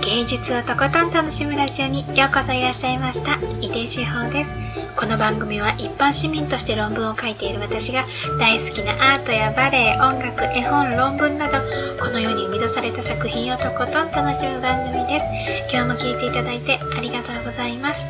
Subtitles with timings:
[0.00, 3.36] 芸術をとことん楽しむラジオにようこそいらっしゃいました。
[3.60, 4.52] 井出志保です。
[4.96, 8.04] この番組は一般市民として論文を書いている私が
[8.38, 11.58] 大好きなアートやバレエ音楽絵本論文など
[12.02, 15.20] この世に生み出された作品をとことん楽しむ番組で
[15.68, 15.74] す。
[15.74, 18.06] 今日も聴いていただいてありがとうございます。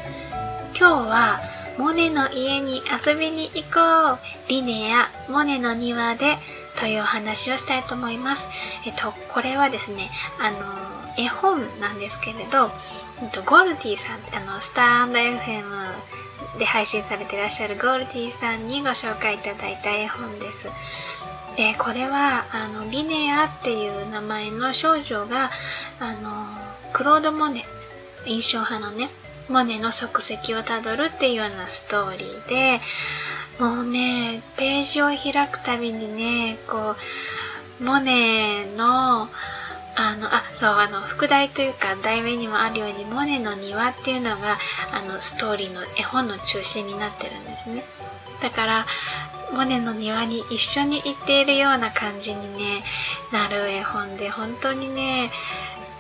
[0.79, 1.41] 今日は
[1.79, 4.19] モネの家に遊びに行こう。
[4.49, 6.37] リネやモネの庭で
[6.79, 8.49] というお話をしたいと思います。
[8.87, 10.59] えっと、これはですね、あの、
[11.17, 12.71] 絵本なんですけれど、
[13.23, 20.69] えっと、ゴルディさん、あの、スター &FM で配信されていらっしゃるゴルディさんにご紹介いただいた絵本です。
[21.57, 25.51] で、これは、あの、リネアっていう名前の少女が、
[26.01, 26.47] あの、
[26.93, 27.65] クロード・モネ、
[28.27, 29.11] 印象派のね、
[29.49, 32.81] モネの足跡をたどるっていうようなストーリーで、
[33.59, 36.97] もうね、ページを開くたびにね、こ
[37.81, 39.29] う、モネの、
[40.55, 44.59] そう、あの、副題というか、題名にもあるように、モネの庭っていうのが、
[44.93, 47.85] あの、ストーリーの絵本の中心になってるんですね。
[48.41, 48.87] だから、
[49.53, 52.85] モネの庭に一緒に行っているような感じにね、
[53.33, 55.31] なる絵本で、本当にね、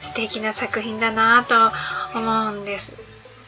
[0.00, 1.72] 素敵な作品だなと
[2.18, 2.94] 思うんです。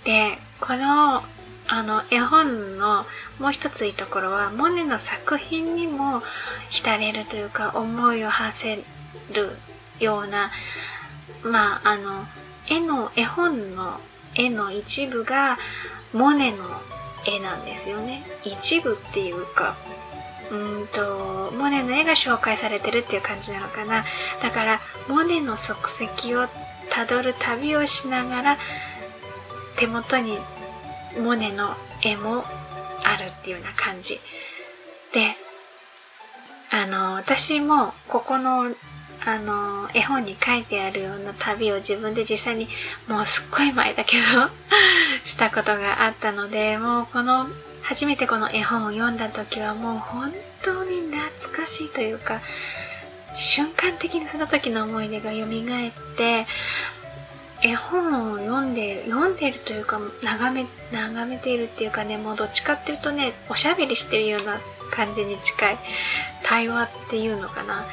[0.04, 1.22] で、この、
[1.68, 3.04] あの、絵本の
[3.38, 6.22] もう一ついいところは、モネの作品にも
[6.70, 9.56] 浸れるというか、思いを馳せる
[10.00, 10.50] ような、
[11.42, 12.24] まあ、あの、
[12.68, 14.00] 絵の、絵本の
[14.34, 15.58] 絵の一部が、
[16.12, 16.58] モネの
[17.26, 18.22] 絵なんですよね。
[18.44, 19.76] 一部っていうか、
[20.50, 24.04] うんと、モネの絵が紹介されてるっていう感じなのかな。
[24.42, 25.72] だから、モネの足
[26.04, 26.46] 跡を
[26.90, 28.58] たどる旅をしながら、
[29.76, 30.38] 手元に
[31.20, 32.44] モネの絵も
[33.04, 34.20] あるっていうような感じ。
[35.12, 35.34] で、
[36.70, 38.70] あの、私もここの、
[39.26, 42.68] あの、絵本に書いてあるような旅を自分で実際に
[43.08, 44.22] もうすっごい前だけど
[45.26, 47.46] したことがあったので、もうこの、
[47.82, 52.40] 初めてこの絵本を読んだ時はもう本当に懐かしいというか、
[53.34, 56.46] 瞬間的にその時の思い出が蘇って、
[57.62, 64.58] 絵本を読んで、読んでるというか、眺め、眺めているっていうかね、もうどっちかっていうとね、おしゃべりしてるような
[64.90, 65.78] 感じに近い、
[66.42, 67.84] 対話っていうのかな。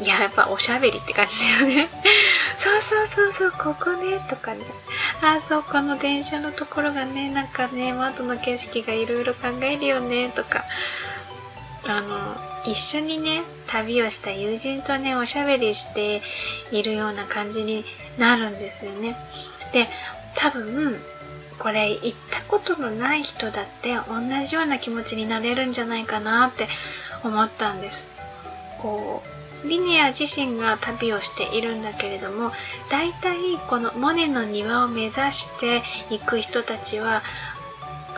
[0.00, 1.88] いや、やっぱおしゃべりって感じだよね。
[2.58, 4.64] そうそうそうそう、ここね、とかね。
[5.22, 10.64] あ、そう、この電車のところがね、なんかね、窓の景色がいろいろ考えるよね、とか。
[11.84, 16.22] あの、一緒にね、旅をした友人とね、おしゃべりして
[16.72, 17.84] いるような感じに
[18.18, 19.16] なるんですよね。
[19.72, 19.88] で、
[20.34, 21.00] 多分、
[21.58, 26.68] これ行ったことのない人だって同じような気持ちになれるんじゃないかなって
[27.24, 28.08] 思ったんです。
[28.78, 32.52] こう、リネア自身が旅をしているんだけれども、
[32.90, 37.22] 大体このモネの庭を目指して行く人たちは、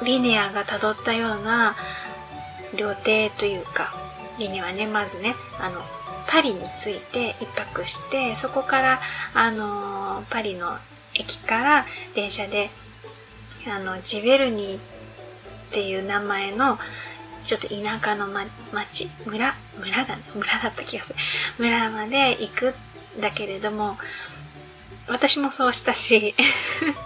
[0.04, 1.74] リネアが辿ったような
[2.76, 3.94] 料亭というか、
[4.38, 5.80] リネアはね、まずね、あの、
[6.28, 9.00] パリに着いて一泊して、そこから、
[9.34, 10.76] あのパリの
[11.14, 12.70] 駅から電車で、
[13.66, 14.80] あの、ジベルニーっ
[15.72, 16.78] ていう名前の、
[17.44, 21.16] ちょっと田舎の、ま、町、村、村だね、村だった気がする。
[21.58, 22.74] 村まで行く
[23.18, 23.96] んだけれども、
[25.08, 26.34] 私もそうしたし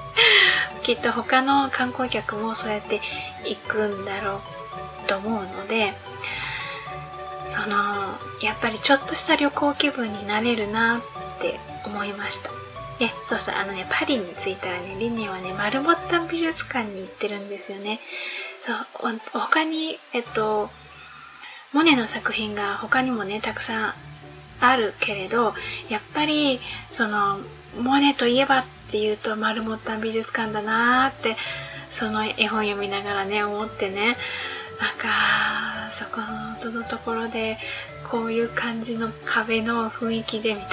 [0.83, 3.01] きっと他の観光客もそうやって
[3.45, 4.43] 行くんだろ
[5.05, 5.95] うと思うので、
[7.47, 11.03] その、やっぱりちょっとした旅行気分になれるなっ
[11.41, 12.51] て思いました。
[12.99, 18.01] で、そうそう、あのね、パリに着いたらね、リネはね、マルモッタン美術館に行ってるんですよね。
[18.65, 20.71] そう、他に、えっと、
[21.73, 23.95] モネの作品が他にもね、たくさん
[24.61, 25.55] あるけれど、
[25.89, 26.61] やっぱり、
[26.91, 27.39] その、
[27.81, 31.37] モネといえばっていうと、丸もった美術館だなーって、
[31.91, 34.17] その絵本読みながらね、思ってね、
[34.81, 35.09] なんか、
[35.93, 36.21] そこ
[36.71, 37.59] のところで、
[38.11, 40.73] こういう感じの壁の雰囲気でみたいな。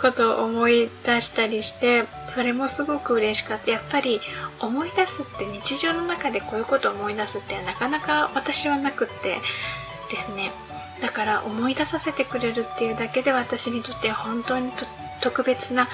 [0.00, 3.70] ことを思い出したりして、それもすごく嬉しかった。
[3.70, 4.20] やっぱり
[4.60, 9.38] 思い出すって日常の中でこういうことを思い出すってなかなか私はなくって
[10.10, 10.50] ですね。
[11.00, 14.70] だから思い出させてくれるっていうだけで私にとって本当に
[15.22, 15.88] 特別な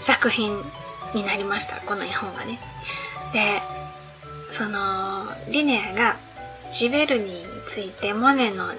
[0.00, 0.62] 作品
[1.14, 1.76] になりました。
[1.82, 2.58] この絵本がね。
[3.32, 3.62] で、
[4.50, 6.16] その、リネアが
[6.72, 8.72] ジベルニーについてモネの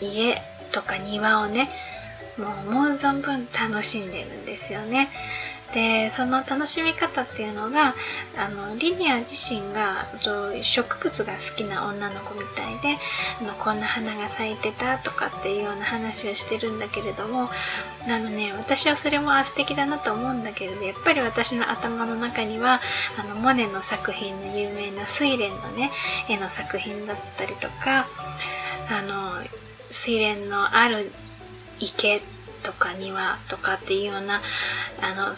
[0.00, 0.40] 家
[0.72, 1.68] とか庭をね、
[2.38, 5.08] もう思う存分楽しんでるんですよね。
[5.74, 7.94] で、その楽しみ方っていうのが、
[8.36, 10.06] あの、リニア自身が
[10.62, 12.98] 植物が好きな女の子みたいで、
[13.40, 17.48] あのこんな花が咲いてたとかっていうような話をしてるんだけれども、
[18.06, 22.80] あのね、私はそれもあ素敵だなと思うんだけれど、やっぱり私の頭の中には、
[23.18, 25.90] あの、モネの作品の有名な睡蓮のね、
[26.28, 28.06] 絵の作品だったりとか、
[28.90, 29.42] あの、
[29.90, 31.10] 睡蓮のある
[31.82, 32.22] 池
[32.62, 34.40] とか庭とかっていうような、
[35.00, 35.34] あの、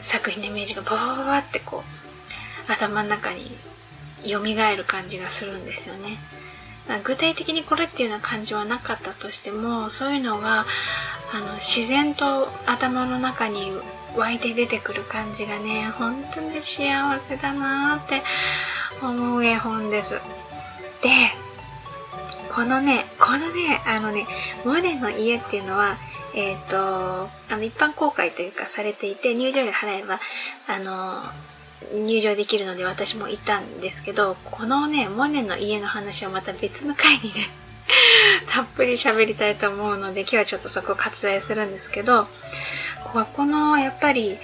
[0.00, 1.84] 作品のイメージがバーバってこ
[2.68, 3.56] う、頭の中に
[4.24, 6.18] 蘇る感じがするんですよね。
[7.04, 10.64] 具体的にこれっていうような感じはなかったとしても、そういうのが、
[11.32, 13.72] あの、自然と頭の中に
[14.16, 18.22] 湧いて出てくる感じがね、本当に幸せだなって
[19.02, 20.14] 思う絵本です。
[21.02, 21.34] で、
[22.56, 24.26] このね、このね、あのね、
[24.64, 25.98] モネの家っていうのは、
[26.34, 30.18] えっ、ー、と、あの、一般公開というかされていて、入場料払えば、
[30.66, 31.20] あの、
[32.06, 37.46] 入場できるので私もいたんですけど、このね、モネの家の話はまた別の回にね
[38.48, 42.26] たっぷり喋りたいと思うので、今日はちょっとそこを割愛するんですけど、
[43.12, 44.38] ここの、やっぱり、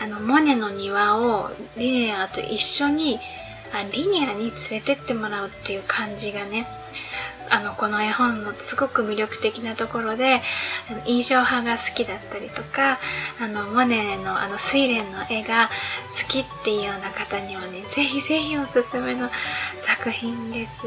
[0.00, 3.20] あの、モネの庭をリネアと一緒に、
[3.72, 6.66] あリニアに連れてってもらうっていう感じがね、
[7.52, 10.40] あの、この絵本のすごく魅力的なところで、
[11.04, 12.98] 印象派が好きだったりとか、
[13.40, 15.68] あの、モネのあの、睡蓮の絵が
[16.22, 19.28] 好きっていうような方にはね、ぜひぜひおすすめの
[19.80, 20.86] 作品です。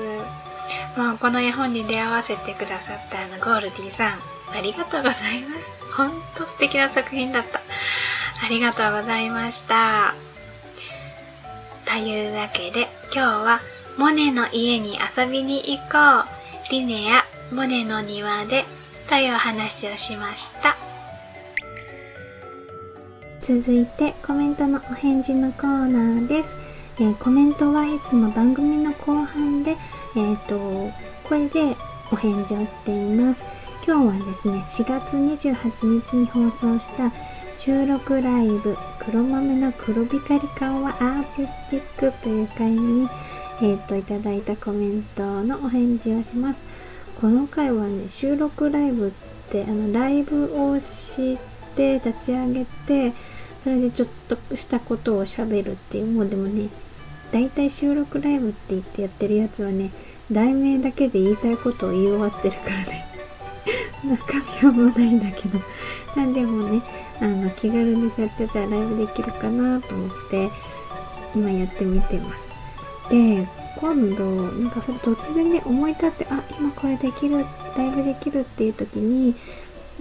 [0.98, 4.20] もうこの絵本に出会わせてくださったあの、ゴールディさん、
[4.58, 5.94] ありがとうございます。
[5.96, 7.60] ほんと素敵な作品だった。
[8.44, 10.16] ありがとうございました。
[11.86, 13.60] というわけで、今日は、
[13.98, 16.35] モネの家に遊びに行こう。
[16.72, 17.24] リネア・
[17.54, 18.66] モネの庭で
[19.08, 20.76] という話をしました。
[23.42, 26.50] 続いてコメントのお返事のコーナーです。
[26.98, 30.92] えー、コメントはいつも番組の後半で、えっ、ー、と、
[31.24, 31.76] これで
[32.12, 33.44] お返事をしています。
[33.86, 37.12] 今日はですね、4月28日に放送した
[37.60, 43.08] 収録ライブ黒豆の黒光り顔はアーティスティックという回に
[43.62, 46.62] えっ、と、いただいたコメントのお返事をします。
[47.22, 49.12] この回はね、収録ライブっ
[49.50, 51.38] て、あの、ライブをし
[51.76, 53.14] て立ち上げて、
[53.64, 56.70] それでちょっとしたことを喋るっていう、もうでもね、
[57.32, 59.92] 大体収録ライブって言ってやってるやつはね、
[60.32, 63.06] 題名だけで言いたいことを言い終わってるからね。
[64.04, 65.60] 中身はもうないんだけど。
[66.16, 66.82] なんでもね、
[67.22, 70.50] あの、気軽にやってたらライブできるかなと思って、
[71.34, 72.45] 今やってみてます。
[73.10, 73.48] で、
[73.78, 77.46] 今度、なんかそれ突然ね、思い立って、あ、今これできる、
[77.78, 79.36] ライブできるっていう時に、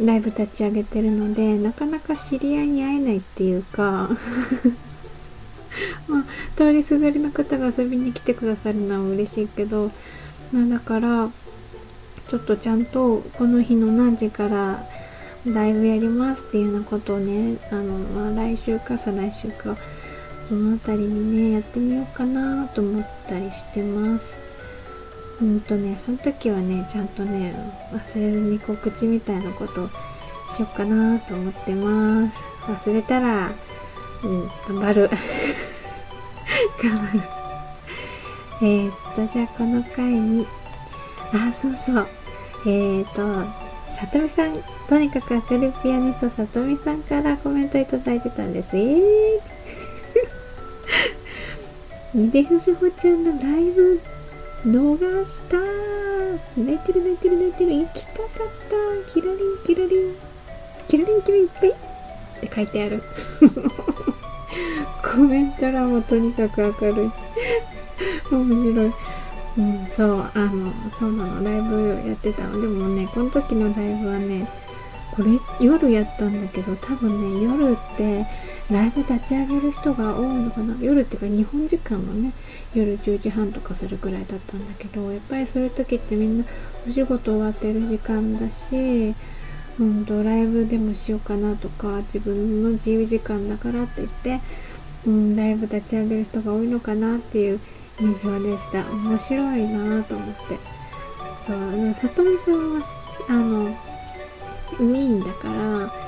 [0.01, 4.11] ライブ立ち上げてるので、なかなか知り合いに会えないっていうか
[6.09, 6.25] まあ、
[6.56, 9.91] 通りすがりの方が遊びに来てくださるのは嬉しいけど、
[10.53, 11.31] まあだから、
[12.29, 14.85] ちょっとちゃんとこの日の何時から
[15.47, 19.77] ライブやりますっていうようなことをね、あの、まあ来週か再来週か、
[20.49, 24.37] その辺りにね、やってみようかなと思ったりしてます。
[25.41, 27.55] うんとね、その時はね、ちゃんとね、
[27.93, 29.88] 忘れずに告知みたいなこと
[30.55, 32.37] しよっかなと思ってます。
[32.88, 33.50] 忘れたら、
[34.23, 35.11] うん、頑張る。
[36.82, 37.23] 頑張る。
[38.62, 40.47] え、っと、じゃあこの回に、
[41.32, 42.06] あ、そうそう。
[42.67, 43.44] えー、っと、
[43.99, 44.55] さとみさん、
[44.88, 48.76] とにかく明るいピアニストさとみさんからコメントいただいてたんです。
[48.76, 49.53] えー
[52.14, 54.00] イデフシホちゃんのライブ
[54.64, 55.59] 逃した。
[56.56, 57.73] 泣いてる泣いてる泣いてる。
[57.73, 58.28] 行きたかっ
[59.06, 59.12] た。
[59.12, 60.35] キラリンキラリン。
[60.88, 63.02] キラリンキラリンピッって書いてある
[65.02, 67.11] コメント欄もとにかく明るい
[68.30, 68.92] 面白い
[69.56, 74.49] うんそうあのそうなのライブやってたのでもねこの時のライブはね
[75.14, 78.26] これ夜やったんだけど多分ね夜って
[78.71, 80.75] ライブ立ち上げる人が多いのかな。
[80.80, 82.33] 夜っていうか日本時間のね
[82.75, 86.44] 夜10時半とかするぐらいだったんだけどやっぱりそういう時ってみんな
[86.88, 89.14] お仕事終わってる時間だし
[89.78, 94.40] うんとライブでもしようかなとか自分の自由時間だからって言って、
[95.06, 97.61] うん、ライブ立ち上げる人が多いのかなっていう
[98.00, 98.80] 印象でした。
[98.90, 100.59] 面白いなと思って。
[101.47, 102.87] そう里見さんは
[103.28, 103.76] あの
[104.80, 106.04] メインだから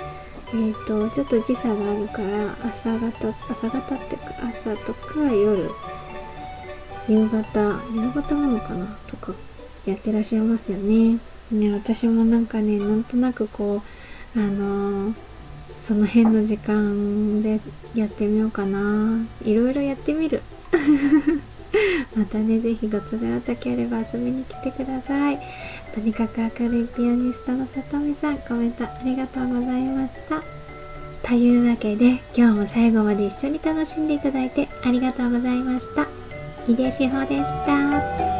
[0.49, 5.69] えっ、ー、と、ちょっと時差があるから、朝方、朝方ってか、朝とか夜、
[7.09, 8.97] 夕方、夕方なのかな？
[9.09, 9.33] とか、
[9.87, 11.19] やってらっしゃいますよね。
[11.51, 13.83] ね、私もなんかね、なんとなくこ
[14.37, 15.15] う、あのー、
[15.85, 17.61] その辺の時間で
[17.95, 19.19] やってみようかな。
[19.45, 20.43] いろいろやってみる。
[22.17, 25.39] またねぜひご都合たければ遊びに来てください。
[25.97, 30.43] とにかく明るいピアニストのさとみさんコメントありがとうございました
[31.27, 36.07] というわけで今日も最後まで一緒に楽しんでいただいてありがとうございました
[36.71, 38.36] 井出志保でした。